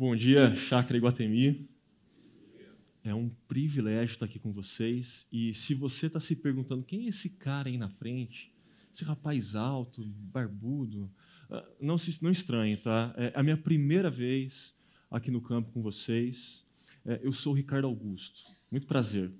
[0.00, 1.68] Bom dia, Chácara Iguatemi.
[3.02, 5.26] É um privilégio estar aqui com vocês.
[5.32, 8.54] E se você está se perguntando quem é esse cara aí na frente,
[8.94, 11.10] esse rapaz alto, barbudo,
[11.50, 13.12] ah, não se não estranhe, tá?
[13.16, 14.72] É a minha primeira vez
[15.10, 16.64] aqui no campo com vocês.
[17.04, 18.44] É, eu sou o Ricardo Augusto.
[18.70, 19.32] Muito prazer.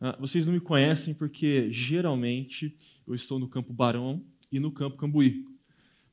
[0.00, 4.96] Ah, vocês não me conhecem porque geralmente eu estou no campo Barão e no campo
[4.96, 5.46] Cambuí.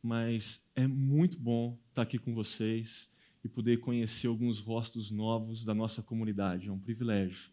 [0.04, 3.10] Mas é muito bom estar aqui com vocês
[3.48, 6.68] e poder conhecer alguns rostos novos da nossa comunidade.
[6.68, 7.50] É um privilégio.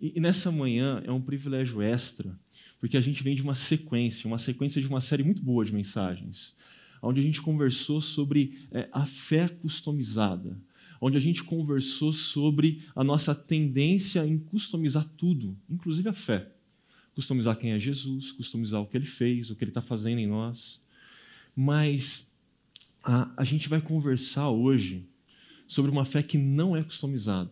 [0.00, 2.36] E, e nessa manhã é um privilégio extra,
[2.80, 5.72] porque a gente vem de uma sequência, uma sequência de uma série muito boa de
[5.72, 6.56] mensagens,
[7.00, 10.58] onde a gente conversou sobre é, a fé customizada,
[11.00, 16.50] onde a gente conversou sobre a nossa tendência em customizar tudo, inclusive a fé.
[17.14, 20.26] Customizar quem é Jesus, customizar o que ele fez, o que ele está fazendo em
[20.26, 20.80] nós.
[21.54, 22.26] Mas
[23.04, 25.06] a, a gente vai conversar hoje
[25.72, 27.50] sobre uma fé que não é customizada.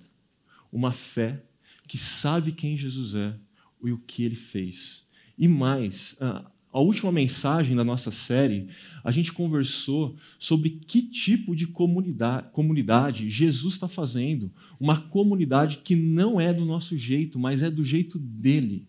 [0.71, 1.43] Uma fé
[1.89, 3.35] que sabe quem Jesus é
[3.83, 5.07] e o que ele fez.
[5.39, 8.69] E mais, a última mensagem da nossa série,
[9.03, 14.53] a gente conversou sobre que tipo de comunidade, comunidade Jesus está fazendo.
[14.79, 18.87] Uma comunidade que não é do nosso jeito, mas é do jeito dele.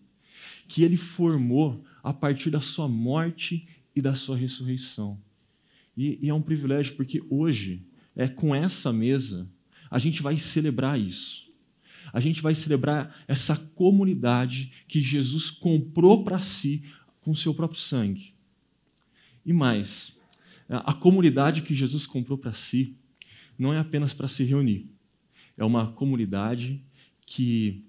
[0.68, 5.18] Que ele formou a partir da sua morte e da sua ressurreição.
[5.96, 9.48] E, e é um privilégio porque hoje é com essa mesa,
[9.90, 11.42] a gente vai celebrar isso.
[12.12, 16.82] A gente vai celebrar essa comunidade que Jesus comprou para si
[17.20, 18.34] com seu próprio sangue.
[19.46, 20.16] E mais,
[20.68, 22.96] a comunidade que Jesus comprou para si
[23.58, 24.86] não é apenas para se reunir.
[25.56, 26.82] É uma comunidade
[27.26, 27.84] que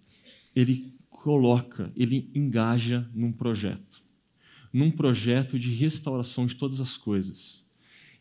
[0.55, 4.01] ele coloca, ele engaja num projeto.
[4.71, 7.62] Num projeto de restauração de todas as coisas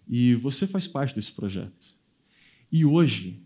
[0.09, 1.95] e você faz parte desse projeto.
[2.71, 3.41] E hoje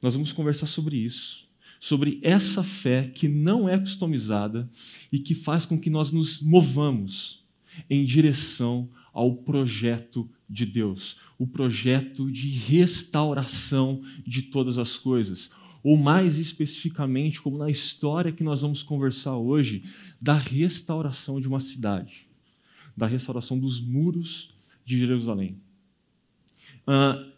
[0.00, 1.44] nós vamos conversar sobre isso,
[1.80, 4.68] sobre essa fé que não é customizada
[5.10, 7.44] e que faz com que nós nos movamos
[7.88, 15.50] em direção ao projeto de Deus, o projeto de restauração de todas as coisas,
[15.82, 19.82] ou mais especificamente, como na história que nós vamos conversar hoje,
[20.20, 22.26] da restauração de uma cidade,
[22.96, 24.50] da restauração dos muros
[24.84, 25.58] de Jerusalém
[26.86, 27.32] uh,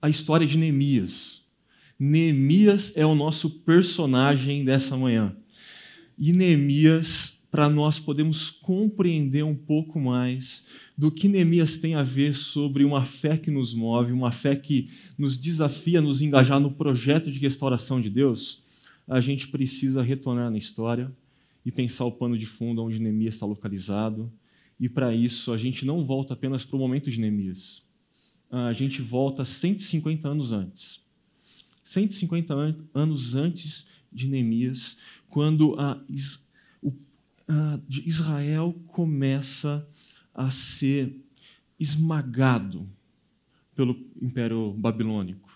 [0.00, 1.42] a história de Neemias.
[1.98, 5.36] Neemias é o nosso personagem dessa manhã.
[6.18, 10.64] E Neemias, para nós podermos compreender um pouco mais
[10.96, 14.88] do que Neemias tem a ver sobre uma fé que nos move, uma fé que
[15.18, 18.62] nos desafia a nos engajar no projeto de restauração de Deus,
[19.08, 21.10] a gente precisa retornar na história
[21.64, 24.32] e pensar o pano de fundo onde Neemias está localizado.
[24.78, 27.82] E para isso, a gente não volta apenas para o momento de Neemias
[28.50, 31.00] a gente volta 150 anos antes.
[31.84, 34.96] 150 an anos antes de Neemias,
[35.28, 36.00] quando a,
[37.48, 39.86] a, Israel começa
[40.34, 41.16] a ser
[41.78, 42.88] esmagado
[43.74, 45.48] pelo Império Babilônico.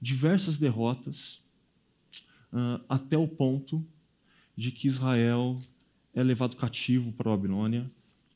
[0.00, 1.42] Diversas derrotas,
[2.52, 3.84] uh, até o ponto
[4.56, 5.60] de que Israel
[6.14, 7.90] é levado cativo para a Babilônia.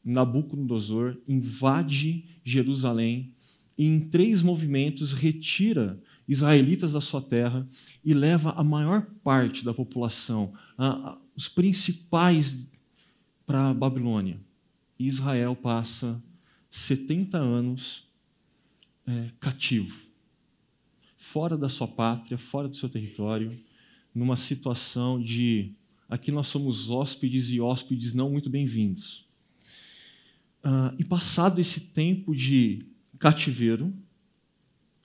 [0.04, 3.32] Nabucodonosor invade Jerusalém
[3.78, 7.66] em três movimentos retira israelitas da sua terra
[8.04, 12.58] e leva a maior parte da população, a, a, os principais,
[13.46, 14.38] para a Babilônia.
[14.98, 16.22] E Israel passa
[16.70, 18.06] 70 anos
[19.06, 19.96] é, cativo,
[21.16, 23.58] fora da sua pátria, fora do seu território,
[24.14, 25.72] numa situação de
[26.08, 29.24] aqui nós somos hóspedes e hóspedes não muito bem-vindos.
[30.64, 32.84] Uh, e passado esse tempo de
[33.18, 33.92] cativeiro,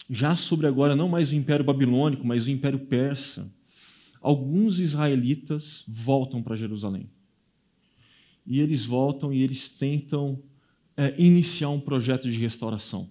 [0.09, 3.51] já sobre agora não mais o Império Babilônico, mas o Império Persa,
[4.21, 7.09] alguns israelitas voltam para Jerusalém.
[8.45, 10.41] E eles voltam e eles tentam
[10.95, 13.09] é, iniciar um projeto de restauração.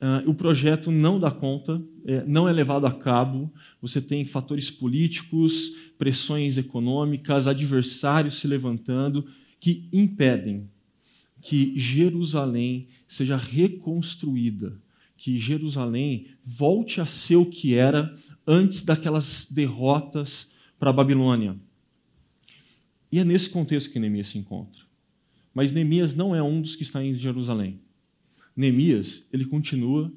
[0.00, 3.50] Uh, o projeto não dá conta, é, não é levado a cabo.
[3.80, 9.26] Você tem fatores políticos, pressões econômicas, adversários se levantando
[9.58, 10.68] que impedem
[11.44, 14.80] que Jerusalém seja reconstruída,
[15.14, 21.54] que Jerusalém volte a ser o que era antes daquelas derrotas para a Babilônia.
[23.12, 24.84] E é nesse contexto que Neemias se encontra.
[25.52, 27.78] Mas Neemias não é um dos que está em Jerusalém.
[28.56, 30.10] Neemias, ele continua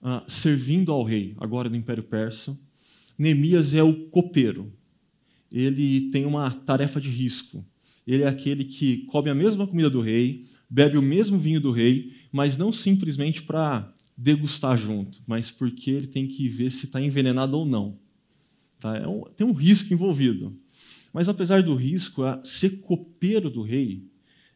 [0.00, 2.56] uh, servindo ao rei, agora do Império Persa.
[3.18, 4.72] Neemias é o copeiro.
[5.50, 7.66] Ele tem uma tarefa de risco.
[8.06, 11.70] Ele é aquele que come a mesma comida do rei, bebe o mesmo vinho do
[11.70, 17.00] rei, mas não simplesmente para degustar junto, mas porque ele tem que ver se está
[17.00, 17.98] envenenado ou não.
[18.78, 18.96] Tá?
[18.96, 20.56] É um, tem um risco envolvido.
[21.12, 24.04] Mas apesar do risco, ser copeiro do rei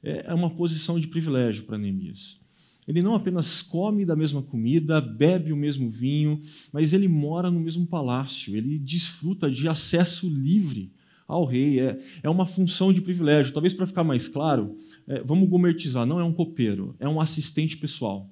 [0.02, 2.38] é, é uma posição de privilégio para Neemias.
[2.86, 6.40] Ele não apenas come da mesma comida, bebe o mesmo vinho,
[6.72, 10.90] mas ele mora no mesmo palácio, ele desfruta de acesso livre
[11.28, 11.78] ao rei.
[11.78, 13.52] É, é uma função de privilégio.
[13.52, 14.76] Talvez para ficar mais claro,
[15.06, 18.28] é, vamos gourmetizar: não é um copeiro, é um assistente pessoal.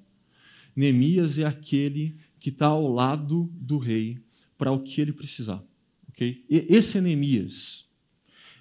[0.75, 4.19] Neemias é aquele que está ao lado do rei
[4.57, 5.63] para o que ele precisar.
[6.09, 6.43] Okay?
[6.49, 7.85] E esse é Neemias.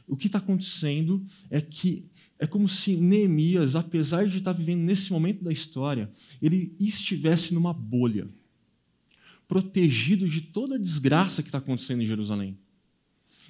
[0.06, 2.04] O que está acontecendo é que
[2.38, 6.10] é como se Neemias, apesar de estar vivendo nesse momento da história,
[6.40, 8.28] ele estivesse numa bolha,
[9.48, 12.56] protegido de toda a desgraça que está acontecendo em Jerusalém.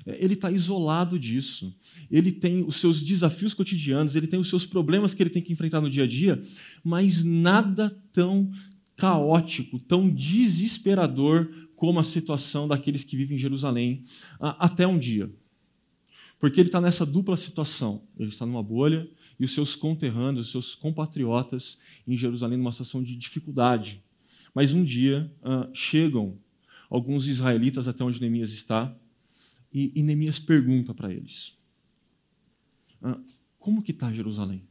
[0.06, 1.74] É, ele está isolado disso.
[2.10, 5.52] Ele tem os seus desafios cotidianos, ele tem os seus problemas que ele tem que
[5.52, 6.42] enfrentar no dia a dia,
[6.84, 8.50] mas nada tão
[8.96, 14.04] caótico, tão desesperador como a situação daqueles que vivem em Jerusalém
[14.40, 15.30] até um dia.
[16.38, 18.02] Porque ele está nessa dupla situação.
[18.18, 19.08] Ele está numa bolha
[19.38, 24.02] e os seus conterrâneos, os seus compatriotas em Jerusalém numa situação de dificuldade.
[24.54, 26.38] Mas um dia uh, chegam
[26.88, 28.94] alguns israelitas até onde Neemias está
[29.72, 31.56] e, e Neemias pergunta para eles:
[33.58, 34.62] Como que está Jerusalém?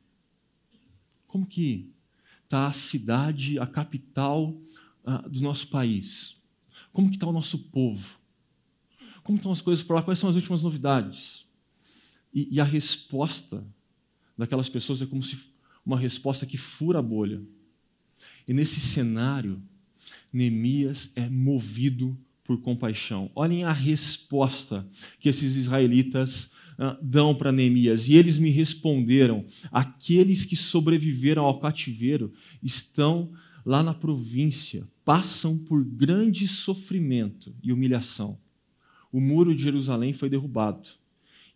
[1.28, 1.92] Como que
[2.44, 4.56] está a cidade, a capital
[5.30, 6.36] do nosso país?
[6.92, 8.20] Como que está o nosso povo?
[9.24, 10.04] Como estão as coisas por lá?
[10.04, 11.46] Quais são as últimas novidades?
[12.34, 13.66] E, e a resposta
[14.38, 15.38] daquelas pessoas é como se
[15.86, 17.42] uma resposta que fura a bolha.
[18.48, 19.62] E nesse cenário,
[20.32, 23.30] Neemias é movido por compaixão.
[23.36, 24.88] Olhem a resposta
[25.20, 26.46] que esses israelitas
[26.78, 28.08] uh, dão para Neemias.
[28.08, 32.32] E eles me responderam: aqueles que sobreviveram ao cativeiro
[32.64, 33.32] estão
[33.66, 38.38] lá na província, passam por grande sofrimento e humilhação.
[39.12, 40.88] O muro de Jerusalém foi derrubado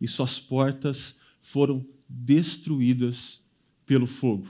[0.02, 3.42] e suas portas foram destruídas
[3.86, 4.48] pelo fogo.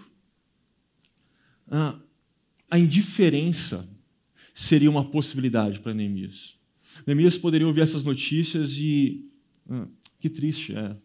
[1.67, 1.99] Ah,
[2.69, 3.87] a indiferença
[4.59, 6.55] seria uma possibilidade para Neemias.
[7.07, 9.25] Neemias poderia ouvir essas notícias e.
[9.69, 9.87] Ah,
[10.19, 10.97] que triste, é.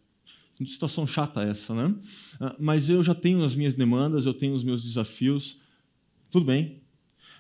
[0.57, 1.95] Que situação chata essa, né?
[2.41, 5.61] Ah, mas eu já tenho as minhas demandas, eu tenho os meus desafios.
[6.33, 6.81] Tudo bem.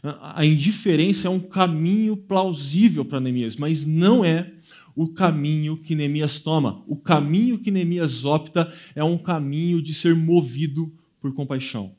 [0.04, 4.52] Ah, a indiferença é um caminho plausível para Neemias, mas não é
[4.94, 6.84] o caminho que Neemias toma.
[6.86, 11.92] O caminho que Neemias opta é um caminho de ser movido por compaixão.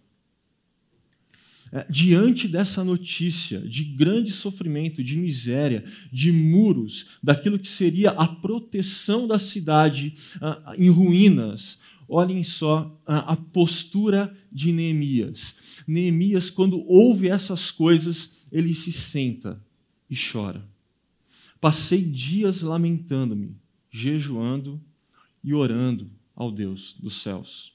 [1.75, 8.25] É, diante dessa notícia de grande sofrimento, de miséria, de muros, daquilo que seria a
[8.25, 11.77] proteção da cidade ah, em ruínas,
[12.07, 15.53] olhem só a, a postura de Neemias.
[15.85, 19.61] Neemias, quando ouve essas coisas, ele se senta
[20.09, 20.65] e chora.
[21.59, 23.53] Passei dias lamentando-me,
[23.91, 24.81] jejuando
[25.43, 27.73] e orando ao Deus dos céus.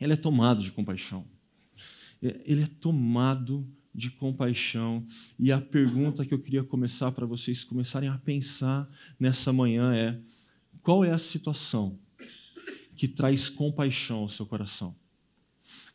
[0.00, 1.35] Ele é tomado de compaixão.
[2.26, 5.06] É, ele é tomado de compaixão.
[5.38, 8.88] E a pergunta que eu queria começar para vocês começarem a pensar
[9.18, 10.18] nessa manhã é:
[10.82, 11.98] qual é a situação
[12.96, 14.94] que traz compaixão ao seu coração?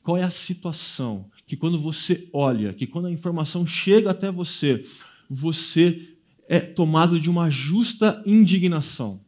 [0.02, 4.84] Qual é a situação que, quando você olha, que quando a informação chega até você,
[5.30, 6.16] você
[6.48, 9.22] é tomado de uma justa indignação?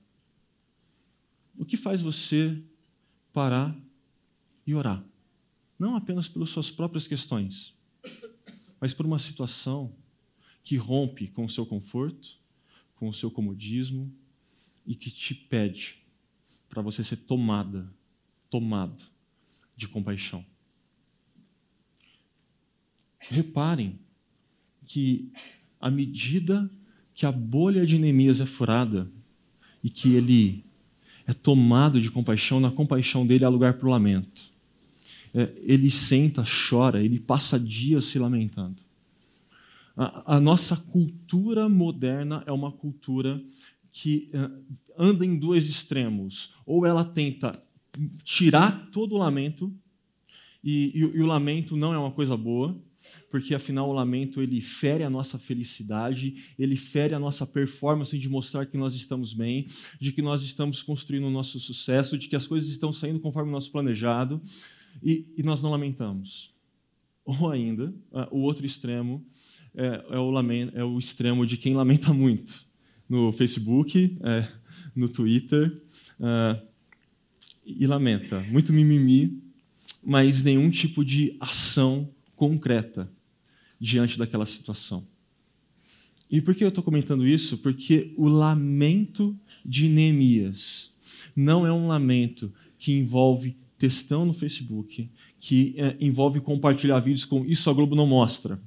[1.56, 2.58] O que faz você
[3.32, 3.76] parar
[4.66, 5.04] e orar?
[5.84, 7.74] Não apenas pelas suas próprias questões,
[8.80, 9.94] mas por uma situação
[10.64, 12.38] que rompe com o seu conforto,
[12.96, 14.10] com o seu comodismo
[14.88, 15.98] e que te pede
[16.70, 17.94] para você ser tomada,
[18.50, 19.04] tomado
[19.76, 20.46] de compaixão.
[23.20, 24.00] Reparem
[24.86, 25.34] que
[25.82, 26.72] à medida
[27.14, 29.12] que a bolha de Neemias é furada
[29.84, 30.64] e que ele
[31.28, 34.53] é tomado de compaixão, na compaixão dele há lugar para o lamento
[35.34, 38.82] ele senta, chora, ele passa dias se lamentando.
[39.98, 43.42] A, a nossa cultura moderna é uma cultura
[43.92, 44.50] que é,
[44.98, 46.54] anda em dois extremos.
[46.66, 47.52] Ou ela tenta
[48.24, 49.74] tirar todo o lamento,
[50.64, 52.76] e, e, e, o lamento não é uma coisa boa,
[53.30, 58.30] porque afinal o lamento ele fere a nossa felicidade, ele fere a nossa performance de
[58.30, 59.68] mostrar que nós estamos bem,
[60.00, 63.50] de que nós estamos construindo o nosso sucesso, de que as coisas estão saindo conforme
[63.50, 64.42] o nosso planejado
[65.02, 66.52] e, e nós não lamentamos.
[67.26, 67.94] Ou ainda,
[68.32, 69.26] o outro extremo
[69.76, 70.32] é, é, o
[70.76, 72.66] é, o extremo de quem lamenta muito.
[73.10, 74.48] No Facebook, é,
[74.96, 75.82] no Twitter,
[76.20, 76.62] é,
[77.66, 78.42] e lamenta.
[78.42, 79.42] Muito mimimi,
[80.04, 83.10] mas nenhum tipo de ação concreta
[83.80, 85.06] diante daquela situação.
[86.30, 87.58] E por que eu estou comentando isso?
[87.58, 90.92] Porque o lamento de Neemias
[91.36, 95.12] não é um lamento que envolve textão no Facebook,
[95.42, 98.62] que é, envolve compartilhar vídeos com isso a Globo não mostra.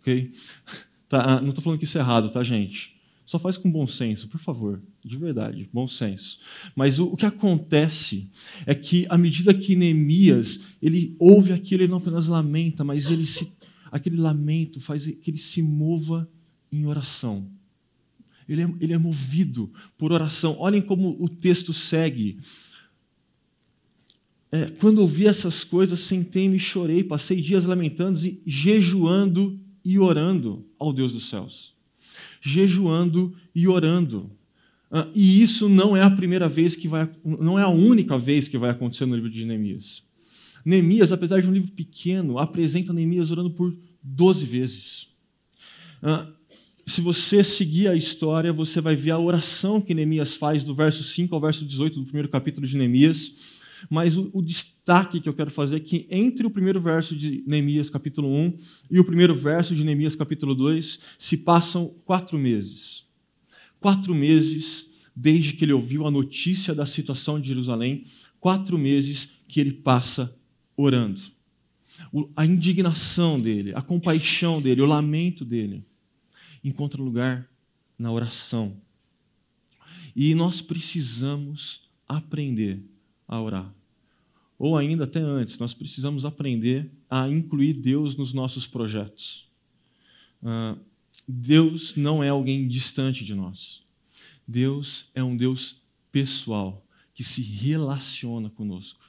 [0.00, 0.32] ok?
[1.10, 2.94] Tá, ah, não estou falando que isso é errado, tá, gente?
[3.26, 4.80] Só faz com bom senso, por favor.
[5.04, 6.38] De verdade, bom senso.
[6.72, 8.30] Mas o, o que acontece
[8.64, 13.26] é que, à medida que Neemias ele ouve aquilo, ele não apenas lamenta, mas ele
[13.26, 13.52] se,
[13.90, 16.30] aquele lamento faz que ele se mova
[16.70, 17.50] em oração.
[18.48, 20.54] Ele é, ele é movido por oração.
[20.60, 22.38] Olhem como o texto segue.
[24.52, 30.64] É, quando ouvi essas coisas, sentei-me e chorei, passei dias lamentando e jejuando e orando
[30.78, 31.72] ao Deus dos céus.
[32.40, 34.30] Jejuando e orando.
[34.90, 38.48] Ah, e isso não é a primeira vez que vai, não é a única vez
[38.48, 40.02] que vai acontecer no livro de Neemias.
[40.64, 45.08] Neemias, apesar de um livro pequeno, apresenta Neemias orando por 12 vezes.
[46.02, 46.26] Ah,
[46.86, 51.04] se você seguir a história, você vai ver a oração que Neemias faz do verso
[51.04, 53.32] 5 ao verso 18 do primeiro capítulo de Neemias.
[53.88, 57.42] Mas o, o, destaque que eu quero fazer é que entre o primeiro verso de
[57.46, 58.58] Neemias, capítulo 1,
[58.90, 63.04] e o primeiro verso de Neemias, capítulo 2, se passam quatro meses.
[63.78, 68.04] Quatro meses desde que ele ouviu a notícia da situação de Jerusalém,
[68.38, 70.34] quatro meses que ele passa
[70.76, 71.20] orando.
[72.12, 75.84] O, a indignação dele, a compaixão dele, o lamento dele
[76.64, 77.48] encontra lugar
[77.98, 78.76] na oração.
[80.16, 82.82] E nós precisamos aprender
[83.30, 83.72] a orar.
[84.58, 89.48] Ou ainda, até antes, nós precisamos aprender a incluir Deus nos nossos projetos.
[90.42, 90.78] Uh,
[91.26, 93.82] Deus não é alguém distante de nós.
[94.46, 96.84] Deus é um Deus pessoal,
[97.14, 99.04] que se relaciona conosco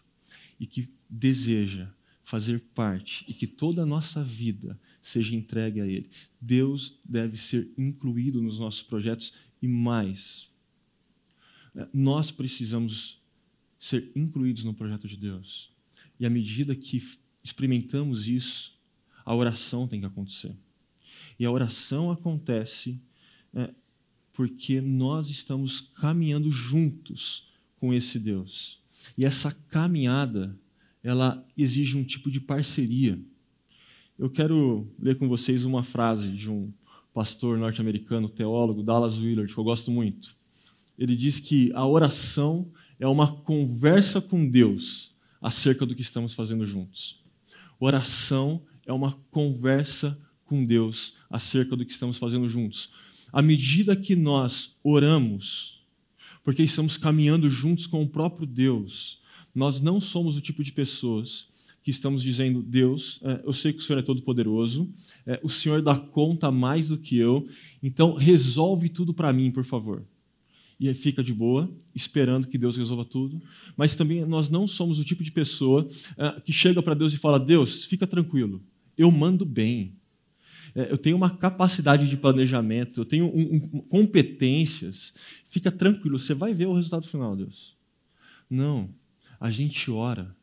[0.59, 1.89] e que deseja
[2.23, 6.09] fazer parte e que toda a nossa vida seja entregue a Ele.
[6.39, 10.47] Deus deve ser incluído nos nossos projetos e mais.
[11.93, 13.20] Nós precisamos
[13.81, 15.71] ser incluídos no projeto de Deus.
[16.19, 17.03] E à medida que
[17.43, 18.79] experimentamos isso,
[19.25, 20.55] a oração tem que acontecer.
[21.39, 23.01] E a oração acontece
[23.55, 23.73] é,
[24.33, 27.47] porque nós estamos caminhando juntos
[27.79, 28.79] com esse Deus.
[29.17, 30.55] E essa caminhada,
[31.03, 33.19] ela exige um tipo de parceria.
[34.17, 36.71] Eu quero ler com vocês uma frase de um
[37.11, 40.35] pastor norte-americano, teólogo, Dallas Willard, que eu gosto muito.
[40.99, 46.67] Ele diz que a oração é uma conversa com Deus acerca do que estamos fazendo
[46.67, 47.19] juntos.
[47.79, 50.15] Oração é uma conversa
[50.45, 52.91] com Deus acerca do que estamos fazendo juntos.
[53.33, 55.81] À medida que nós oramos,
[56.43, 59.19] porque estamos caminhando juntos com o próprio Deus,
[59.53, 61.49] nós não somos o tipo de pessoas
[61.81, 64.87] que estamos dizendo: Deus, é, eu sei que o Senhor é todo-poderoso,
[65.25, 67.47] é, o Senhor dá conta mais do que eu,
[67.81, 70.05] então resolve tudo para mim, por favor.
[70.81, 73.39] E fica de boa, esperando que Deus resolva tudo.
[73.77, 77.17] Mas também nós não somos o tipo de pessoa é, que chega para Deus e
[77.17, 78.59] fala: Deus, fica tranquilo,
[78.97, 79.93] eu mando bem.
[80.73, 85.13] eu tenho uma capacidade de planejamento, eu tenho um, um, competências.
[85.47, 87.75] Fica tranquilo, você vai ver o resultado final, Deus.
[88.49, 88.89] Não,
[89.39, 90.35] a gente ora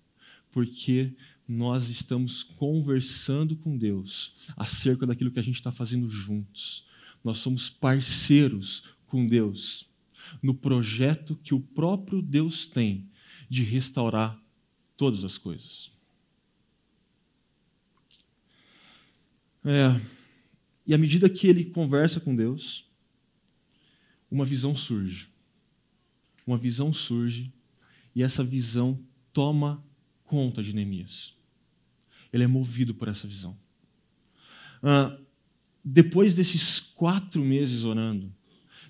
[0.53, 1.15] porque
[1.49, 6.87] nós estamos conversando com Deus acerca daquilo que a gente está fazendo juntos.
[7.25, 9.88] Nós somos parceiros com Deus
[10.43, 13.09] no projeto que o próprio Deus tem
[13.49, 14.41] de restaurar
[14.97, 15.91] todas as coisas.
[19.65, 20.01] É,
[20.87, 22.85] e à medida que ele conversa com Deus,
[24.31, 25.29] uma visão surge.
[26.47, 27.53] Uma visão surge
[28.15, 28.99] e essa visão
[29.33, 29.85] toma
[30.25, 31.35] conta de Neemias.
[32.33, 33.57] Ele é movido por essa visão.
[34.83, 35.19] Ah,
[35.85, 38.35] depois desses quatro meses orando,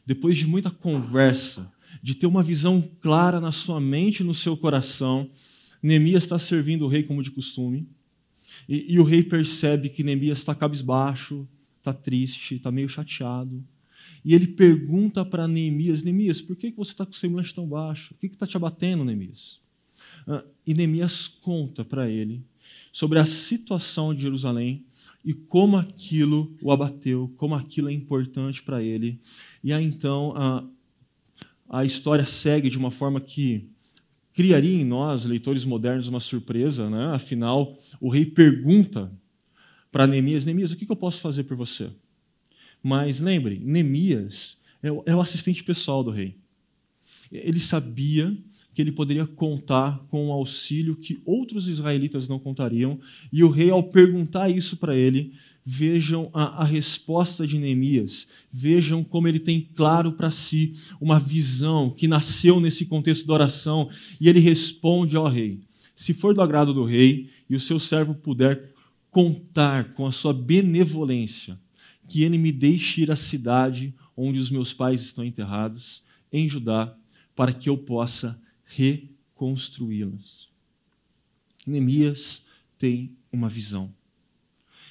[0.09, 1.71] depois de muita conversa,
[2.03, 5.31] de ter uma visão clara na sua mente e no seu coração,
[5.83, 7.87] Neemias está servindo o rei como de costume.
[8.67, 11.47] E, e o rei percebe que Neemias está cabisbaixo,
[11.77, 13.63] está triste, está meio chateado.
[14.25, 18.15] E ele pergunta para Neemias: Neemias, por que você está com o semblante tão baixo?
[18.15, 19.61] O que está te abatendo, Neemias?
[20.27, 22.43] Ah, e Neemias conta para ele
[22.91, 24.87] sobre a situação de Jerusalém
[25.29, 29.21] e como aquilo o abateu, como aquilo é importante para ele.
[29.63, 30.65] E aí então a,
[31.69, 33.69] a história segue de uma forma que
[34.33, 36.89] criaria em nós, leitores modernos, uma surpresa.
[36.89, 37.15] Né?
[37.15, 39.13] Afinal, o rei pergunta
[39.93, 41.91] para Neemias: Neemias, o que eu posso fazer por você?
[42.83, 46.37] Mas lembre, Neemias é o, é o assistente pessoal do rei.
[47.31, 48.35] Ele sabia
[48.79, 53.01] que ele poderia contar com um auxílio que outros israelitas não contariam,
[53.33, 55.33] e o rei, ao perguntar isso para ele,
[55.67, 61.91] vejam a, a, resposta de Neemias, vejam como ele tem claro para si uma visão
[61.91, 65.59] que nasceu nesse contexto da oração, e ele responde ao rei:
[65.97, 68.73] Se for do agrado do rei e o seu servo puder
[69.11, 71.59] contar com a sua benevolência,
[72.07, 76.01] que ele me deixe ir à cidade onde os meus pais estão enterrados,
[76.33, 76.95] em Judá,
[77.35, 80.49] para que eu possa reconstruí-las.
[81.67, 82.43] Neemias
[82.79, 83.93] tem uma visão.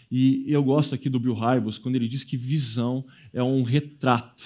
[0.09, 4.45] E eu gosto aqui do Bill Hybels quando ele diz que visão é um retrato,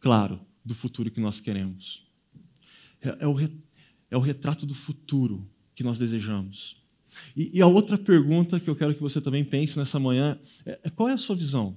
[0.00, 2.04] claro, do futuro que nós queremos.
[3.00, 3.36] É, é, o,
[4.10, 6.76] é o retrato do futuro que nós desejamos.
[7.36, 10.80] E, e, a outra pergunta que eu quero que você também pense nessa manhã é,
[10.84, 11.76] é qual é a sua visão?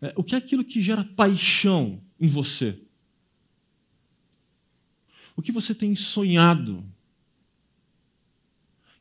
[0.00, 2.78] É, o que é aquilo que gera paixão em você?
[5.36, 6.84] O que você tem sonhado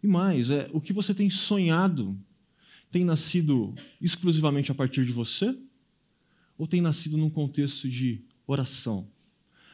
[0.04, 2.20] e mais, é, o que você tem sonhado
[2.92, 5.58] tem nascido exclusivamente a partir de você?
[6.58, 9.08] Ou tem nascido num contexto de oração,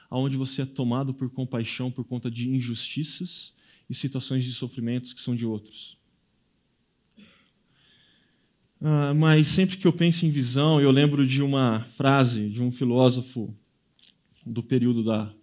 [0.10, 3.54] onde você é tomado por compaixão por conta de injustiças
[3.90, 5.98] e situações de sofrimentos que são de outros?
[8.80, 12.72] Ah, mas sempre que eu penso em visão, eu lembro de uma frase de um
[12.72, 13.54] filósofo
[14.46, 15.34] do período da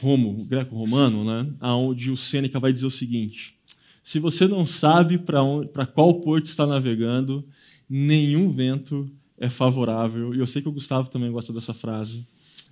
[0.00, 3.54] Romo, greco-romano, né, onde o Sêneca vai dizer o seguinte:
[4.02, 7.42] se você não sabe para qual porto está navegando,
[7.88, 10.34] nenhum vento é favorável.
[10.34, 12.26] E eu sei que o Gustavo também gosta dessa frase.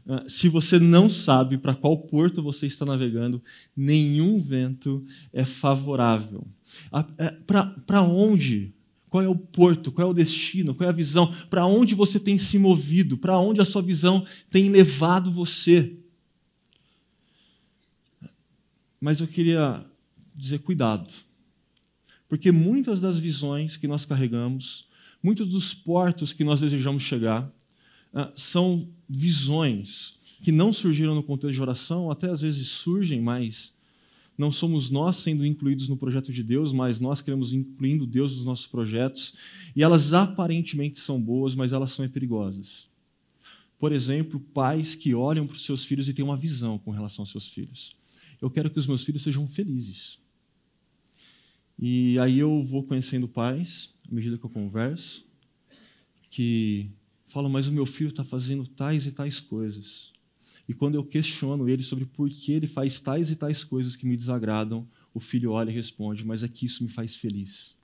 [0.06, 3.40] Uh, se você não sabe para qual porto você está navegando,
[3.76, 5.00] nenhum vento
[5.32, 6.46] é favorável.
[7.16, 7.30] É,
[7.86, 8.74] para onde?
[9.08, 9.92] Qual é o porto?
[9.92, 10.74] Qual é o destino?
[10.74, 11.32] Qual é a visão?
[11.48, 13.16] Para onde você tem se movido?
[13.16, 15.96] Para onde a sua visão tem levado você?
[19.02, 19.84] Mas eu queria
[20.32, 21.12] dizer cuidado.
[22.28, 24.86] Porque muitas das visões que nós carregamos,
[25.20, 27.52] muitos dos portos que nós desejamos chegar,
[28.14, 33.74] ah, são visões que não surgiram no contexto de oração, até às vezes surgem, mas
[34.38, 38.44] não somos nós sendo incluídos no projeto de Deus, mas nós queremos incluindo Deus nos
[38.44, 39.34] nossos projetos,
[39.74, 42.88] e elas aparentemente são boas, mas elas são perigosas.
[43.80, 47.24] Por exemplo, pais que olham para os seus filhos e têm uma visão com relação
[47.24, 48.00] aos seus filhos.
[48.42, 50.18] Eu quero que os meus filhos sejam felizes.
[51.78, 55.24] E aí eu vou conhecendo pais, à medida que eu converso,
[56.28, 56.90] que
[57.28, 60.12] falam, mas o meu filho está fazendo tais e tais coisas.
[60.68, 64.06] E quando eu questiono ele sobre por que ele faz tais e tais coisas que
[64.06, 67.76] me desagradam, o filho olha e responde, mas é que isso me faz feliz.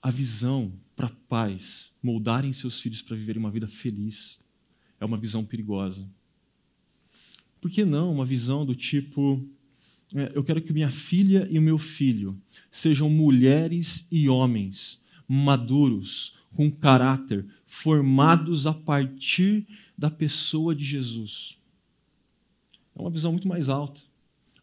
[0.00, 4.38] A visão para pais moldarem seus filhos para viverem uma vida feliz
[5.00, 6.08] é uma visão perigosa.
[7.60, 9.44] Por que não uma visão do tipo
[10.14, 12.36] é, eu quero que minha filha e o meu filho
[12.70, 19.64] sejam mulheres e homens maduros, com caráter, formados a partir
[19.96, 21.56] da pessoa de Jesus.
[22.96, 24.00] É uma visão muito mais alta,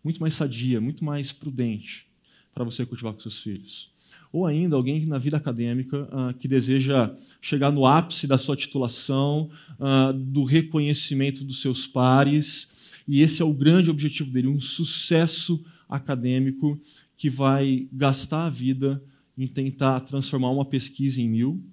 [0.03, 2.05] muito mais sadia, muito mais prudente
[2.53, 3.89] para você cultivar com seus filhos.
[4.33, 9.49] Ou ainda alguém na vida acadêmica uh, que deseja chegar no ápice da sua titulação,
[9.79, 12.67] uh, do reconhecimento dos seus pares,
[13.07, 16.79] e esse é o grande objetivo dele, um sucesso acadêmico
[17.15, 19.01] que vai gastar a vida
[19.37, 21.63] em tentar transformar uma pesquisa em mil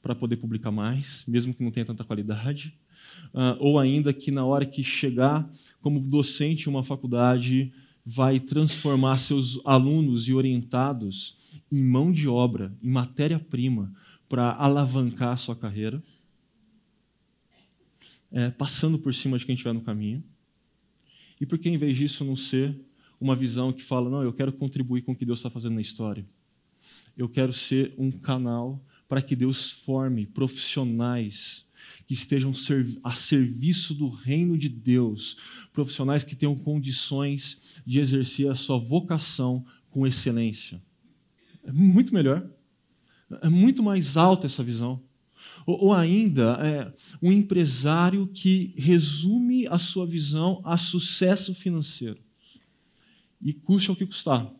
[0.00, 2.74] para poder publicar mais, mesmo que não tenha tanta qualidade,
[3.34, 5.48] uh, ou ainda que na hora que chegar
[5.80, 7.72] como docente em uma faculdade
[8.04, 11.36] vai transformar seus alunos e orientados
[11.70, 13.92] em mão de obra, em matéria-prima
[14.28, 16.02] para alavancar a sua carreira,
[18.32, 20.24] é, passando por cima de quem estiver no caminho.
[21.42, 22.72] E por que, em vez disso, não ser
[23.20, 25.80] uma visão que fala, não, eu quero contribuir com o que Deus está fazendo na
[25.80, 26.24] história?
[27.16, 31.66] Eu quero ser um canal para que Deus forme profissionais
[32.06, 32.52] que estejam
[33.02, 35.36] a serviço do reino de Deus,
[35.72, 40.80] profissionais que tenham condições de exercer a sua vocação com excelência.
[41.64, 42.48] É muito melhor.
[43.40, 45.02] É muito mais alta essa visão.
[45.66, 52.18] Ou, ou ainda, é, um empresário que resume a sua visão a sucesso financeiro.
[53.40, 54.50] E custe o que custar.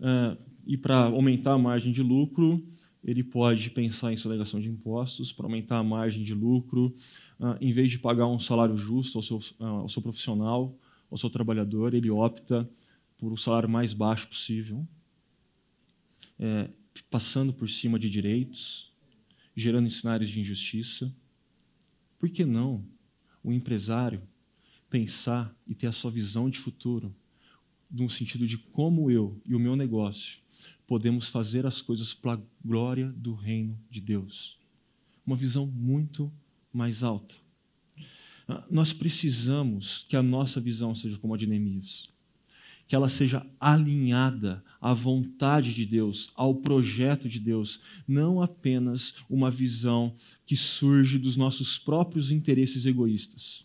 [0.00, 2.62] É, e para aumentar a margem de lucro,
[3.04, 6.94] ele pode pensar em sonegação de impostos, para aumentar a margem de lucro,
[7.38, 10.74] uh, em vez de pagar um salário justo ao seu, uh, ao seu profissional,
[11.10, 12.68] ao seu trabalhador, ele opta
[13.18, 14.86] por o salário mais baixo possível,
[16.38, 16.68] é,
[17.10, 18.90] passando por cima de direitos,
[19.54, 21.14] gerando cenários de injustiça.
[22.18, 22.84] Por que não
[23.42, 24.22] o empresário
[24.88, 27.14] pensar e ter a sua visão de futuro
[27.90, 30.38] no sentido de como eu e o meu negócio
[30.86, 34.58] podemos fazer as coisas para a glória do reino de Deus.
[35.26, 36.32] Uma visão muito
[36.72, 37.34] mais alta.
[38.46, 42.08] Ah, nós precisamos que a nossa visão seja como a de Neemias.
[42.86, 49.50] Que ela seja alinhada à vontade de Deus, ao projeto de Deus, não apenas uma
[49.50, 50.14] visão
[50.46, 53.64] que surge dos nossos próprios interesses egoístas.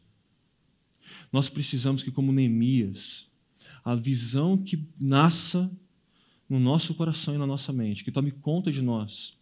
[1.32, 3.29] Nós precisamos que, como Neemias,
[3.84, 5.69] a visão que nasça
[6.49, 9.38] no nosso coração e na nossa mente, que tome conta de nós,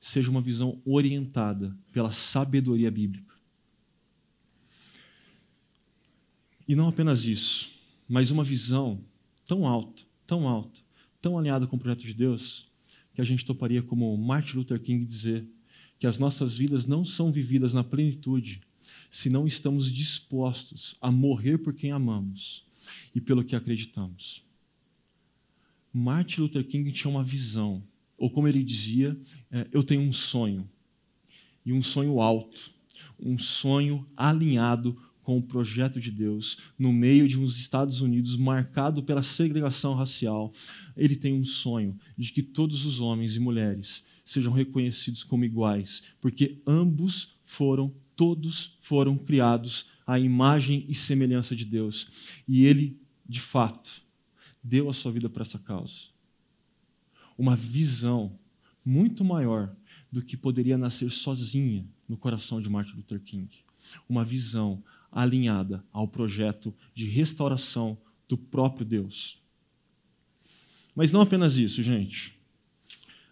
[0.00, 3.34] seja uma visão orientada pela sabedoria bíblica.
[6.66, 7.70] E não apenas isso,
[8.10, 9.04] mas uma visão
[9.46, 10.80] tão alta, tão alta,
[11.22, 12.68] tão alinhada com o projeto de Deus,
[13.14, 15.46] que a gente toparia como Martin Luther King dizer
[15.96, 18.62] que as nossas vidas não são vividas na plenitude
[19.12, 22.66] se não estamos dispostos a morrer por quem amamos
[23.14, 24.42] e pelo que acreditamos.
[25.92, 27.80] Martin Luther King tinha uma visão,
[28.18, 29.16] ou como ele dizia,
[29.52, 30.68] é, eu tenho um sonho,
[31.64, 32.72] e um sonho alto,
[33.20, 39.00] um sonho alinhado com o projeto de Deus, no meio de uns Estados Unidos marcado
[39.00, 40.52] pela segregação racial.
[40.96, 46.02] Ele tem um sonho de que todos os homens e mulheres sejam reconhecidos como iguais,
[46.20, 52.08] porque ambos foram, todos foram criados à imagem e semelhança de Deus.
[52.48, 54.02] E ele, de fato,
[54.60, 56.06] deu a sua vida para essa causa.
[57.38, 58.36] Uma visão
[58.84, 59.72] muito maior
[60.10, 63.48] do que poderia nascer sozinha no coração de Martin Luther King.
[64.08, 69.38] Uma visão alinhada ao projeto de restauração do próprio Deus.
[70.94, 72.34] Mas não apenas isso, gente.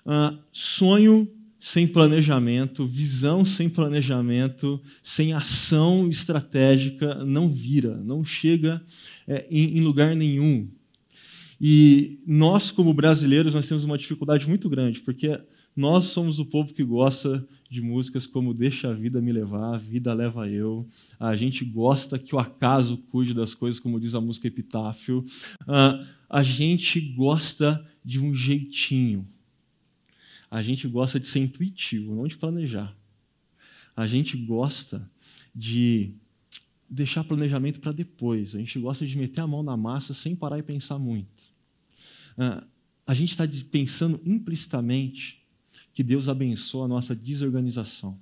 [0.04, 8.80] Uh, sonho sem planejamento, visão sem planejamento, sem ação estratégica, não vira, não chega
[9.26, 10.68] é, em, em lugar nenhum.
[11.60, 15.38] E nós, como brasileiros, nós temos uma dificuldade muito grande, porque
[15.78, 19.78] nós somos o povo que gosta de músicas como Deixa a Vida Me Levar, A
[19.78, 20.84] Vida Leva Eu.
[21.20, 25.24] A gente gosta que o acaso cuide das coisas, como diz a música Epitáfio.
[25.62, 29.24] Uh, a gente gosta de um jeitinho.
[30.50, 32.92] A gente gosta de ser intuitivo, não de planejar.
[33.96, 35.08] A gente gosta
[35.54, 36.10] de
[36.90, 38.52] deixar planejamento para depois.
[38.56, 41.44] A gente gosta de meter a mão na massa sem parar e pensar muito.
[42.36, 42.66] Uh,
[43.06, 45.37] a gente está pensando implicitamente
[45.98, 48.16] que Deus abençoa a nossa desorganização.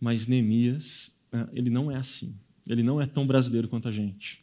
[0.00, 2.32] Mas Neemias, uh, ele não é assim.
[2.68, 4.40] Ele não é tão brasileiro quanto a gente.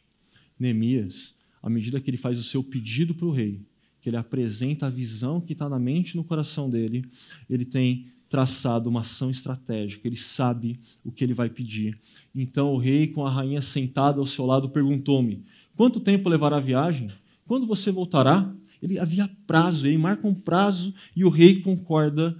[0.60, 3.62] Neemias, à medida que ele faz o seu pedido para o rei,
[4.02, 7.06] que ele apresenta a visão que está na mente e no coração dele,
[7.48, 11.98] ele tem traçado uma ação estratégica, ele sabe o que ele vai pedir.
[12.34, 15.42] Então o rei, com a rainha sentada ao seu lado, perguntou-me:
[15.74, 17.08] Quanto tempo levará a viagem?
[17.46, 18.54] Quando você voltará?
[18.82, 22.36] Ele havia prazo, ele marca um prazo e o rei concorda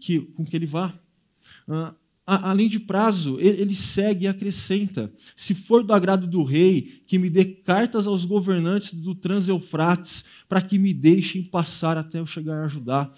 [0.00, 0.94] que, com que ele vá.
[1.68, 1.94] Ah,
[2.50, 7.28] além de prazo, ele segue e acrescenta: se for do agrado do rei, que me
[7.28, 12.64] dê cartas aos governantes do Trans-Eufrates, para que me deixem passar até eu chegar a
[12.66, 13.12] ajudar.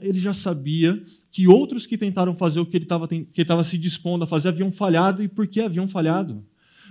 [0.00, 1.00] Ele já sabia
[1.30, 5.22] que outros que tentaram fazer o que ele estava se dispondo a fazer haviam falhado,
[5.22, 6.44] e por que haviam falhado?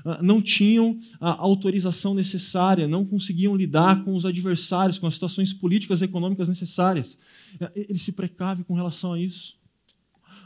[0.05, 5.51] Ah, não tinham a autorização necessária, não conseguiam lidar com os adversários, com as situações
[5.51, 7.17] políticas e econômicas necessárias.
[7.59, 9.57] Ah, ele se precave com relação a isso.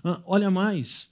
[0.01, 1.09] Ah, olha mais,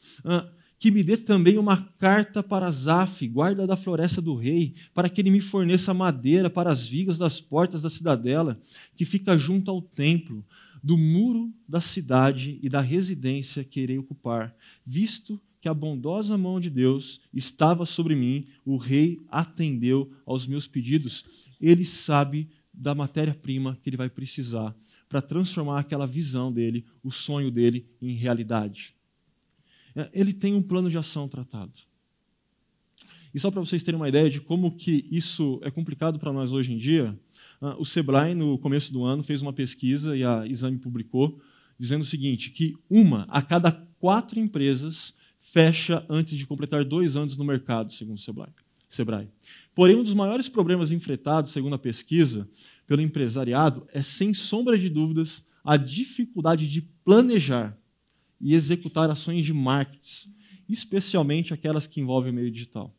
[0.79, 5.19] que me dê também uma carta para Zaf, guarda da floresta do rei, para que
[5.19, 8.57] ele me forneça madeira para as vigas das portas da cidadela,
[8.95, 10.45] que fica junto ao templo,
[10.81, 14.55] do muro da cidade e da residência que irei ocupar,
[14.85, 20.67] visto que a bondosa mão de Deus estava sobre mim, o rei atendeu aos meus
[20.67, 21.25] pedidos.
[21.59, 24.75] Ele sabe da matéria-prima que ele vai precisar
[25.09, 28.93] para transformar aquela visão dele, o sonho dele, em realidade.
[29.95, 31.73] É, ele tem um plano de ação tratado.
[33.33, 36.51] E só para vocês terem uma ideia de como que isso é complicado para nós
[36.51, 37.17] hoje em dia,
[37.59, 41.41] ah, o Sebrae, no começo do ano, fez uma pesquisa e a Exame publicou,
[41.79, 45.13] dizendo o seguinte, que uma a cada quatro empresas
[45.51, 48.49] fecha antes de completar dois anos no mercado, segundo o
[48.89, 49.27] Sebrae.
[49.73, 52.47] Porém, um dos maiores problemas enfrentados, segundo a pesquisa,
[52.85, 57.77] pelo empresariado é, sem sombra de dúvidas, a dificuldade de planejar
[58.39, 60.33] e executar ações de marketing,
[60.69, 62.93] especialmente aquelas que envolvem o meio digital.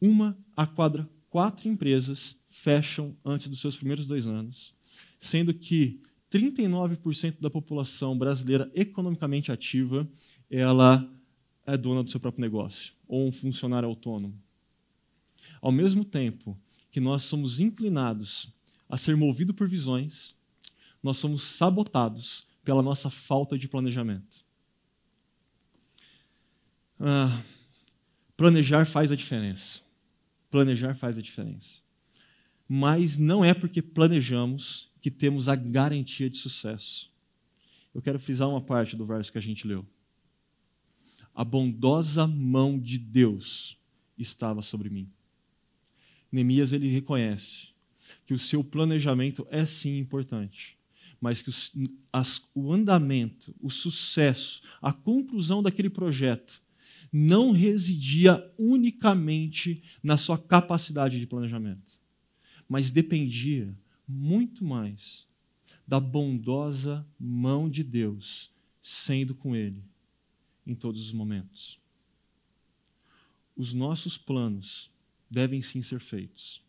[0.00, 4.74] Uma a quadra quatro empresas fecham antes dos seus primeiros dois anos,
[5.18, 10.08] sendo que 39% da população brasileira economicamente ativa
[10.50, 11.08] ela
[11.66, 14.38] é dona do seu próprio negócio, ou um funcionário autônomo.
[15.60, 16.58] Ao mesmo tempo
[16.90, 18.52] que nós somos inclinados
[18.88, 20.34] a ser movido por visões,
[21.02, 24.44] nós somos sabotados pela nossa falta de planejamento.
[26.98, 27.42] Ah,
[28.36, 29.80] planejar faz a diferença.
[30.50, 31.82] Planejar faz a diferença.
[32.68, 37.10] Mas não é porque planejamos que temos a garantia de sucesso.
[37.94, 39.86] Eu quero frisar uma parte do verso que a gente leu.
[41.34, 43.76] A bondosa mão de Deus
[44.16, 45.08] estava sobre mim.
[46.30, 47.68] Neemias ele reconhece
[48.24, 50.76] que o seu planejamento é sim importante,
[51.20, 51.72] mas que os,
[52.12, 56.62] as, o andamento, o sucesso, a conclusão daquele projeto
[57.12, 61.98] não residia unicamente na sua capacidade de planejamento,
[62.68, 65.26] mas dependia muito mais
[65.86, 68.50] da bondosa mão de Deus
[68.82, 69.82] sendo com ele
[70.66, 71.78] em todos os momentos.
[73.56, 74.90] Os nossos planos
[75.30, 76.62] devem sim ser feitos,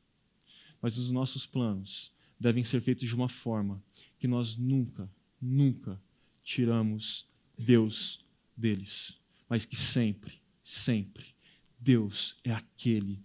[0.81, 3.81] mas os nossos planos devem ser feitos de uma forma
[4.19, 5.09] que nós nunca,
[5.41, 5.99] nunca
[6.43, 7.25] tiramos
[7.57, 8.23] Deus
[8.55, 9.17] deles
[9.49, 11.25] mas que sempre, sempre,
[11.79, 13.21] Deus é aquele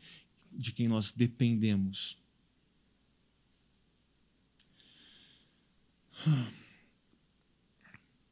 [0.53, 2.19] de quem nós dependemos.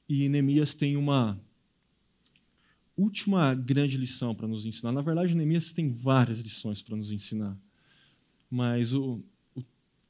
[0.09, 1.40] E Neemias tem uma
[2.99, 4.91] última grande lição para nos ensinar.
[4.93, 7.57] Na verdade, Neemias tem várias lições para nos ensinar,
[8.51, 9.23] mas o,
[9.55, 9.63] o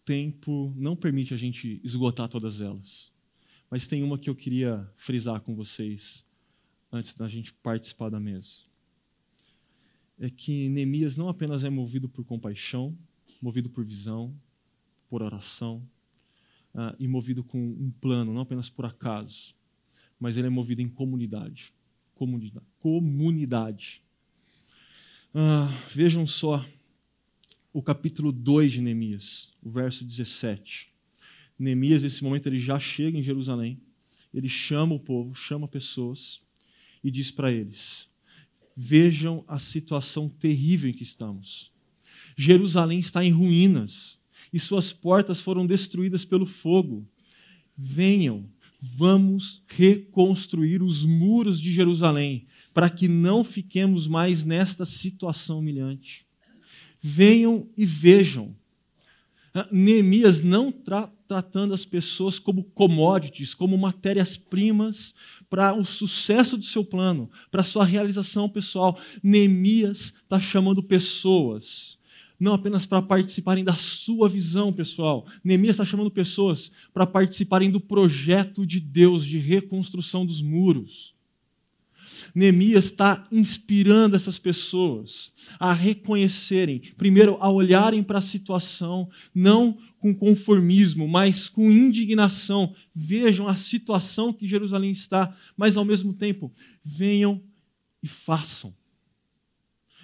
[0.05, 3.13] tempo não permite a gente esgotar todas elas.
[3.71, 6.25] Mas tem uma que eu queria frisar com vocês
[6.91, 8.67] antes da gente participar da mesa.
[10.19, 12.97] É que Neemias não apenas é movido por compaixão,
[13.41, 14.35] movido por visão,
[15.11, 15.87] por oração,
[16.75, 19.55] uh, e movido com um plano, não apenas por acaso,
[20.19, 21.73] mas ele é movido em comunidade.
[22.81, 24.03] Comunidade.
[25.35, 26.67] Uh, vejam só
[27.73, 30.91] o capítulo 2 de Neemias, o verso 17.
[31.59, 33.81] Neemias, nesse momento, ele já chega em Jerusalém,
[34.35, 36.41] ele chama o povo, chama pessoas,
[37.05, 38.09] e diz para eles:
[38.77, 41.71] Vejam a situação terrível em que estamos.
[42.37, 44.19] Jerusalém está em ruínas
[44.53, 47.07] e suas portas foram destruídas pelo fogo.
[47.77, 56.25] Venham, vamos reconstruir os muros de Jerusalém para que não fiquemos mais nesta situação humilhante.
[57.01, 58.55] Venham e vejam.
[59.53, 65.15] Ah, Neemias não tra tratando as pessoas como commodities, como matérias-primas
[65.51, 68.99] para o sucesso do seu plano, para a sua realização pessoal.
[69.23, 71.98] Neemias está chamando pessoas,
[72.39, 75.27] não apenas para participarem da sua visão pessoal.
[75.43, 81.15] Neemias está chamando pessoas para participarem do projeto de Deus de reconstrução dos muros.
[82.35, 90.15] Neemias está inspirando essas pessoas a reconhecerem, primeiro, a olharem para a situação, não com
[90.15, 92.75] conformismo, mas com indignação.
[92.95, 96.53] Vejam a situação que Jerusalém está, mas ao mesmo tempo,
[96.85, 97.43] venham
[98.03, 98.75] e façam.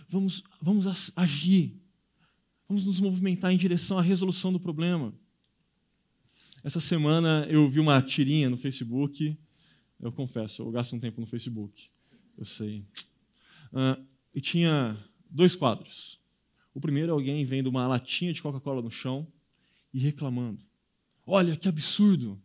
[0.08, 1.74] Vamos, vamos agir,
[2.68, 5.12] vamos nos movimentar em direção à resolução do problema.
[6.62, 9.36] Essa semana eu vi uma tirinha no Facebook,
[10.00, 11.90] eu confesso, eu gasto um tempo no Facebook
[12.36, 12.84] eu sei.
[13.72, 14.96] Uh, e tinha
[15.30, 16.18] dois quadros.
[16.74, 19.26] O primeiro é alguém vendo uma latinha de Coca-Cola no chão
[19.92, 20.60] e reclamando.
[21.26, 22.40] Olha que absurdo!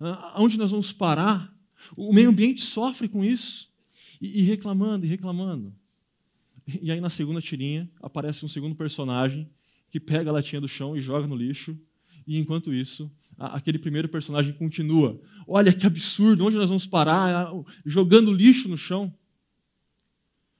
[0.00, 1.54] Uh, aonde nós vamos parar?
[1.96, 3.70] O meio ambiente sofre com isso.
[4.20, 5.74] E, e reclamando, e reclamando.
[6.82, 9.48] E aí na segunda tirinha aparece um segundo personagem
[9.90, 11.78] que pega a latinha do chão e joga no lixo.
[12.26, 15.20] E enquanto isso, aquele primeiro personagem continua.
[15.46, 17.50] Olha que absurdo, onde nós vamos parar?
[17.84, 19.14] Jogando lixo no chão.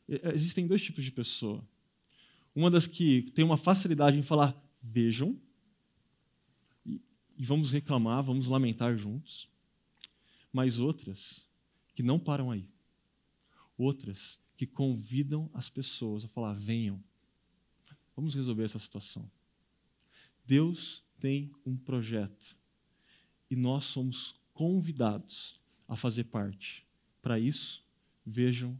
[0.08, 1.62] É, existem dois tipos de pessoa.
[2.54, 5.38] Uma das que tem uma facilidade em falar, vejam,
[7.38, 9.48] e vamos reclamar, vamos lamentar juntos.
[10.52, 11.46] Mas outras
[11.94, 12.66] que não param aí.
[13.76, 17.00] Outras que convidam as pessoas a falar: venham,
[18.18, 19.30] vamos resolver essa situação.
[20.44, 22.56] Deus tem um projeto
[23.48, 26.84] e nós somos convidados a fazer parte.
[27.22, 27.80] Para isso,
[28.26, 28.76] vejam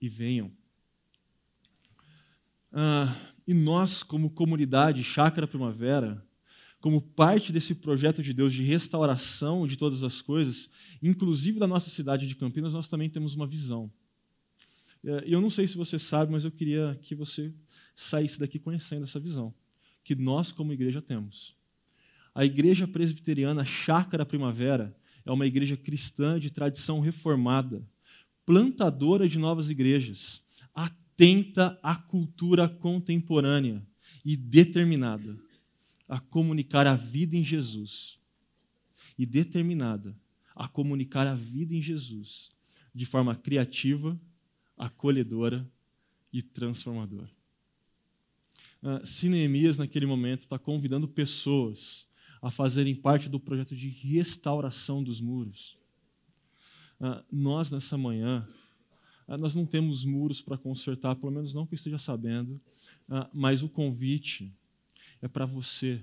[0.00, 0.50] e venham.
[2.72, 3.14] Ah,
[3.46, 6.26] e nós, como comunidade Chácara Primavera,
[6.80, 10.70] como parte desse projeto de Deus de restauração de todas as coisas,
[11.02, 13.92] inclusive da nossa cidade de Campinas, nós também temos uma visão.
[15.04, 17.52] É, eu não sei se você sabe, mas eu queria que você
[17.98, 19.52] saísse daqui conhecendo essa visão
[20.04, 21.54] que nós, como igreja, temos.
[22.34, 27.82] A Igreja Presbiteriana Chácara Primavera é uma igreja cristã de tradição reformada,
[28.46, 33.82] plantadora de novas igrejas, atenta à cultura contemporânea
[34.24, 35.36] e determinada
[36.08, 38.18] a comunicar a vida em Jesus
[39.18, 40.16] e determinada
[40.54, 42.48] a comunicar a vida em Jesus
[42.94, 44.18] de forma criativa,
[44.76, 45.68] acolhedora
[46.32, 47.37] e transformadora.
[48.82, 52.06] Uh, naquele momento, está convidando pessoas
[52.40, 55.76] a fazerem parte do projeto de restauração dos muros,
[57.00, 58.48] uh, nós, nessa manhã,
[59.26, 62.60] uh, nós não temos muros para consertar, pelo menos não que eu esteja sabendo,
[63.32, 64.52] mas o convite
[65.22, 66.00] é para você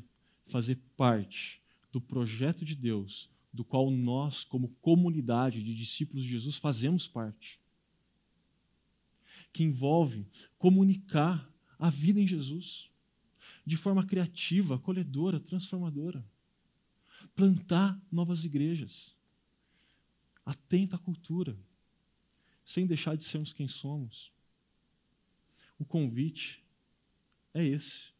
[0.47, 1.61] fazer parte
[1.91, 7.59] do projeto de Deus, do qual nós, como comunidade de discípulos de Jesus, fazemos parte.
[9.53, 10.25] Que envolve
[10.57, 12.89] comunicar a vida em Jesus
[13.65, 16.23] de forma criativa, acolhedora, transformadora.
[17.35, 19.15] Plantar novas igrejas.
[20.45, 21.57] Atenta à cultura,
[22.63, 24.31] sem deixar de sermos quem somos.
[25.79, 26.63] O convite
[27.53, 28.13] é esse.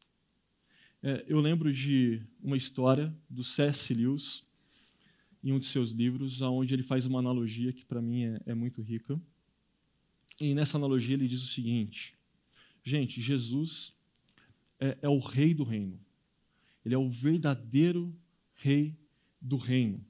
[1.04, 3.94] É, eu lembro de uma história do C.S.
[3.94, 4.44] Lewis,
[5.44, 8.56] em um de seus livros, onde ele faz uma analogia que para mim é, é
[8.56, 9.22] muito rica.
[10.42, 12.16] E nessa analogia ele diz o seguinte:
[12.86, 13.94] gente, Jesus
[14.80, 16.00] é, é o rei do reino.
[16.86, 18.16] Ele é o verdadeiro
[18.54, 18.96] rei
[19.42, 20.06] do reino.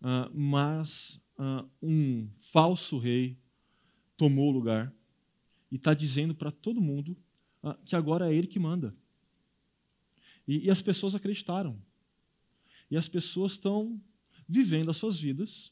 [0.00, 3.36] Uh, mas uh, um falso rei
[4.16, 4.92] tomou o lugar
[5.70, 7.16] e está dizendo para todo mundo
[7.62, 8.96] uh, que agora é ele que manda.
[10.46, 11.78] E, e as pessoas acreditaram.
[12.90, 14.00] E as pessoas estão
[14.48, 15.70] vivendo as suas vidas,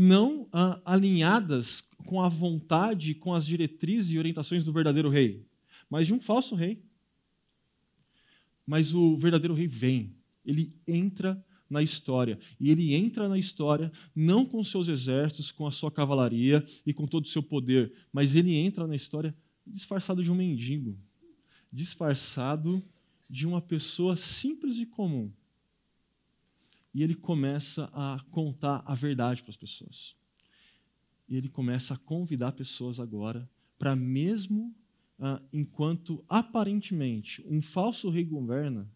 [0.00, 5.44] não ah, alinhadas com a vontade, com as diretrizes e orientações do verdadeiro rei,
[5.90, 6.80] mas de um falso rei.
[8.64, 12.38] Mas o verdadeiro rei vem, ele entra na história.
[12.60, 17.04] E ele entra na história não com seus exércitos, com a sua cavalaria e com
[17.04, 19.34] todo o seu poder, mas ele entra na história
[19.66, 20.96] disfarçado de um mendigo,
[21.72, 22.84] disfarçado
[23.28, 25.32] de uma pessoa simples e comum.
[26.94, 30.16] E ele começa a contar a verdade para as pessoas.
[31.28, 33.48] E ele começa a convidar pessoas agora
[33.78, 34.74] para, mesmo
[35.18, 38.90] ah, enquanto aparentemente um falso rei governa,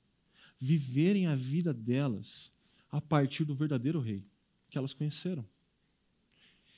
[0.59, 2.51] viverem a vida delas
[2.91, 4.25] a partir do verdadeiro rei
[4.71, 5.45] que elas conheceram.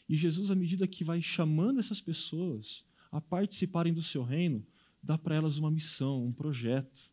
[0.08, 4.66] E Jesus, à medida que vai chamando essas pessoas a participarem do seu reino,
[5.02, 7.10] dá para elas uma missão, um projeto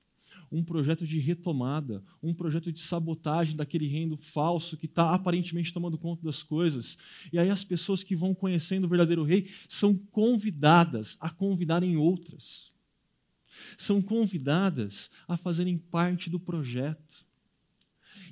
[0.51, 5.97] um projeto de retomada, um projeto de sabotagem daquele reino falso que está aparentemente tomando
[5.97, 6.97] conta das coisas.
[7.31, 12.71] E aí as pessoas que vão conhecendo o verdadeiro rei são convidadas a convidarem outras.
[13.77, 17.25] São convidadas a fazerem parte do projeto.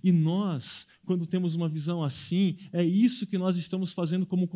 [0.03, 4.47] E nós, quando temos uma visão assim, é isso que nós estamos fazendo como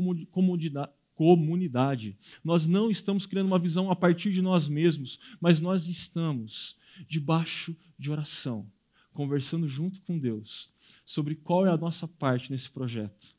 [1.16, 2.18] comunidade.
[2.44, 6.76] Nós não estamos criando uma visão a partir de nós mesmos, mas nós estamos
[7.08, 8.70] debaixo de oração,
[9.14, 10.70] conversando junto com Deus
[11.06, 13.36] sobre qual é a nossa parte nesse projeto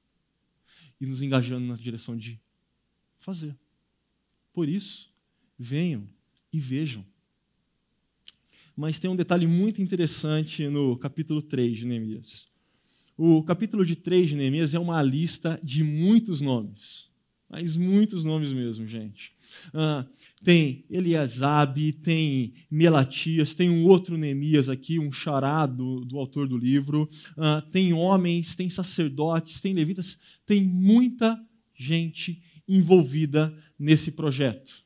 [1.01, 2.41] e nos engajando na direção de
[3.19, 3.57] fazer.
[4.53, 5.13] Por isso,
[5.59, 6.09] venham
[6.53, 7.05] e vejam.
[8.77, 12.49] Mas tem um detalhe muito interessante no capítulo 3 de Neemias.
[13.17, 17.09] O capítulo de 3 de Neemias é uma lista de muitos nomes.
[17.49, 19.34] Mas muitos nomes mesmo, gente.
[19.73, 20.07] Ah,
[20.43, 27.09] tem Eliasabe, tem Melatias, tem um outro Neemias aqui, um charado do autor do livro.
[27.37, 31.41] Ah, tem homens, tem sacerdotes, tem levitas, tem muita
[31.75, 34.85] gente envolvida nesse projeto.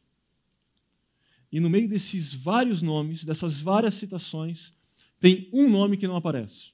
[1.50, 4.72] E no meio desses vários nomes, dessas várias citações,
[5.18, 6.72] tem um nome que não aparece.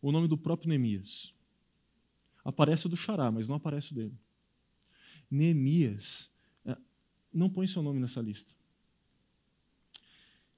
[0.00, 1.34] O nome do próprio Neemias.
[2.44, 4.14] Aparece o do Xará, mas não aparece o dele.
[5.30, 6.30] Neemias
[6.64, 6.76] é,
[7.32, 8.54] não põe seu nome nessa lista.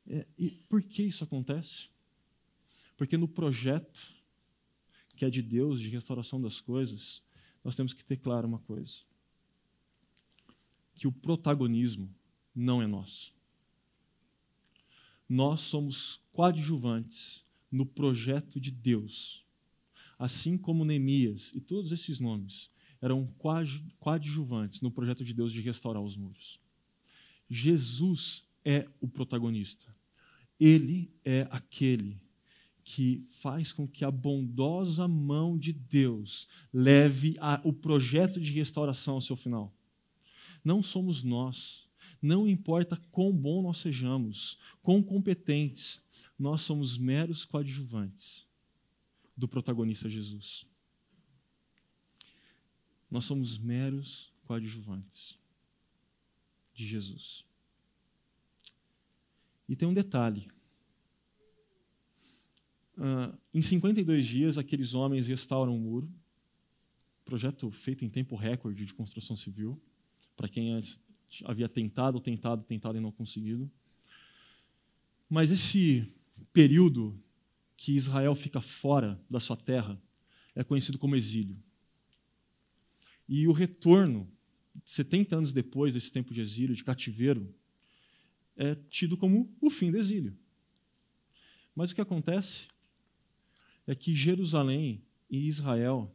[0.06, 1.88] É, e por que isso acontece?
[2.96, 4.12] Porque no projeto
[5.16, 7.22] que é de Deus, de restauração das coisas,
[7.64, 9.02] nós temos que ter claro uma coisa:
[10.94, 12.08] que o protagonismo
[12.54, 13.34] não é nosso.
[15.28, 19.44] Nós somos coadjuvantes no projeto de Deus.
[20.18, 22.70] Assim como Neemias e todos esses nomes
[23.00, 23.26] eram
[23.98, 26.58] coadjuvantes no projeto de Deus de restaurar os muros.
[27.48, 29.86] Jesus é o protagonista.
[30.58, 32.20] Ele é aquele
[32.82, 39.14] que faz com que a bondosa mão de Deus leve a, o projeto de restauração
[39.14, 39.72] ao seu final.
[40.64, 41.86] Não somos nós.
[42.20, 46.02] Não importa quão bom nós sejamos, quão competentes,
[46.38, 48.46] nós somos meros coadjuvantes
[49.36, 50.66] do protagonista Jesus.
[53.10, 55.38] Nós somos meros coadjuvantes
[56.74, 57.44] de Jesus.
[59.68, 60.48] E tem um detalhe.
[62.96, 66.10] Uh, em 52 dias, aqueles homens restauram o muro.
[67.24, 69.80] Projeto feito em tempo recorde de construção civil,
[70.36, 70.98] para quem antes
[71.44, 73.70] havia tentado, tentado, tentado e não conseguido.
[75.28, 76.10] Mas esse
[76.52, 77.20] período
[77.76, 80.00] que Israel fica fora da sua terra
[80.54, 81.56] é conhecido como exílio.
[83.28, 84.30] E o retorno,
[84.84, 87.54] 70 anos depois desse tempo de exílio, de cativeiro,
[88.56, 90.36] é tido como o fim do exílio.
[91.74, 92.66] Mas o que acontece
[93.86, 96.12] é que Jerusalém e Israel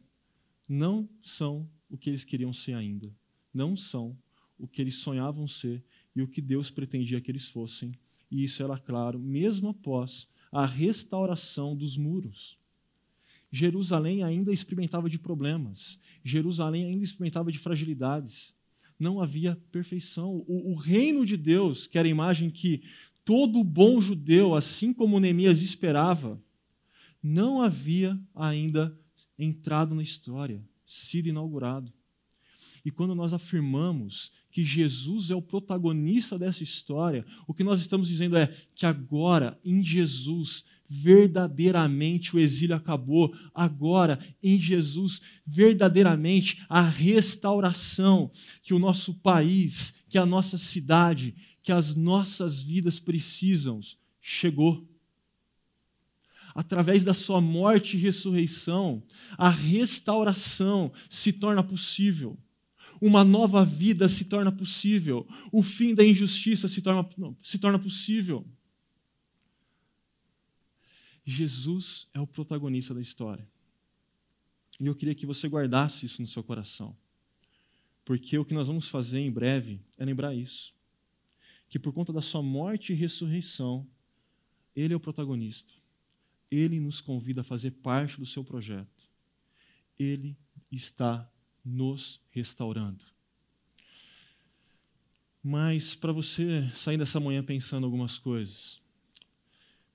[0.68, 3.14] não são o que eles queriam ser ainda.
[3.52, 4.16] Não são
[4.58, 5.82] o que eles sonhavam ser
[6.14, 7.92] e o que Deus pretendia que eles fossem.
[8.30, 12.58] E isso era claro, mesmo após a restauração dos muros.
[13.54, 18.52] Jerusalém ainda experimentava de problemas, Jerusalém ainda experimentava de fragilidades.
[18.98, 20.44] Não havia perfeição.
[20.48, 22.82] O, o reino de Deus, que era a imagem que
[23.24, 26.42] todo bom judeu, assim como Neemias esperava,
[27.22, 28.98] não havia ainda
[29.38, 31.92] entrado na história, sido inaugurado.
[32.84, 38.08] E quando nós afirmamos que Jesus é o protagonista dessa história, o que nós estamos
[38.08, 43.34] dizendo é que agora, em Jesus, verdadeiramente o exílio acabou.
[43.54, 48.30] Agora, em Jesus, verdadeiramente a restauração
[48.62, 53.80] que o nosso país, que a nossa cidade, que as nossas vidas precisam,
[54.20, 54.86] chegou.
[56.54, 59.02] Através da sua morte e ressurreição,
[59.36, 62.38] a restauração se torna possível
[63.00, 67.06] uma nova vida se torna possível, o fim da injustiça se torna,
[67.42, 68.46] se torna possível.
[71.24, 73.48] Jesus é o protagonista da história.
[74.78, 76.96] E eu queria que você guardasse isso no seu coração.
[78.04, 80.74] Porque o que nós vamos fazer em breve é lembrar isso.
[81.68, 83.86] Que por conta da sua morte e ressurreição,
[84.76, 85.72] Ele é o protagonista.
[86.50, 89.08] Ele nos convida a fazer parte do seu projeto.
[89.98, 90.36] Ele
[90.70, 91.28] está
[91.64, 93.02] nos restaurando.
[95.42, 98.80] Mas para você sair dessa manhã pensando algumas coisas.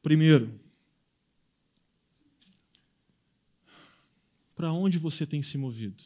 [0.01, 0.59] Primeiro,
[4.60, 6.03] para onde você tem se movido?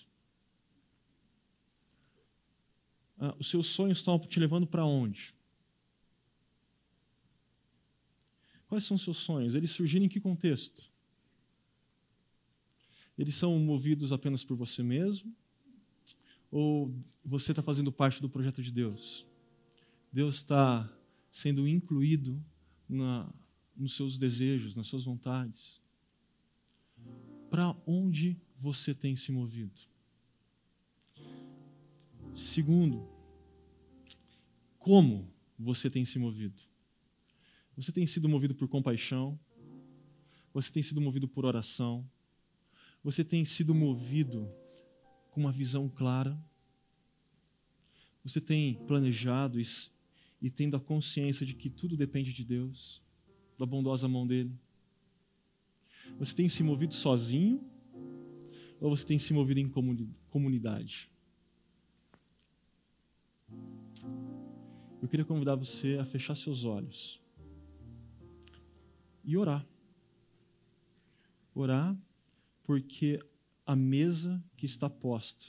[3.18, 5.34] Ah, os seus sonhos estão te levando para onde?
[8.68, 9.56] Quais são os seus sonhos?
[9.56, 10.88] Eles surgiram em que contexto?
[13.18, 15.36] Eles são movidos apenas por você mesmo?
[16.51, 16.93] Ou
[17.26, 19.26] você está fazendo parte do projeto de Deus?
[20.12, 20.88] Deus está
[21.32, 22.39] sendo incluído
[22.88, 23.28] na,
[23.76, 25.83] nos seus desejos, nas suas vontades?
[27.54, 29.80] Para onde você tem se movido?
[32.34, 33.08] Segundo,
[34.80, 36.60] como você tem se movido?
[37.78, 39.39] Você tem sido movido por compaixão?
[40.51, 42.10] Você tem sido movido por oração?
[43.04, 44.51] Você tem sido movido
[45.30, 46.36] com uma visão clara?
[48.24, 49.68] Você tem planejado e,
[50.41, 52.99] e tendo a consciência de que tudo depende de Deus,
[53.60, 54.58] da bondosa mão dele?
[56.20, 57.64] Você tem se movido sozinho
[58.80, 59.72] ou você tem se movido em
[60.30, 61.10] comunidade?
[65.01, 67.22] Eu queria convidar você a fechar seus olhos
[69.24, 69.66] e orar.
[71.54, 71.97] Orar
[72.64, 73.20] porque
[73.66, 75.45] a mesa que está posta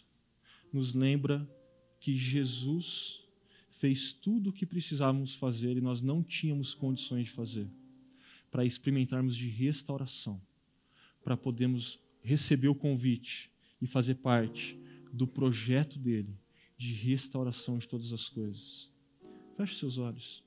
[0.73, 1.49] nos lembra
[2.01, 3.21] que Jesus
[3.79, 7.69] fez tudo o que precisávamos fazer e nós não tínhamos condições de fazer,
[8.55, 10.41] para experimentarmos de restauração,
[11.25, 13.51] para podermos receber o convite
[13.83, 14.79] e fazer parte
[15.13, 16.39] do projeto dele
[16.79, 18.89] de restauração de todas as coisas.
[19.57, 20.44] Feche seus olhos.